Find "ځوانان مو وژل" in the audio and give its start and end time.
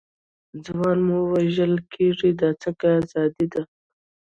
0.63-1.73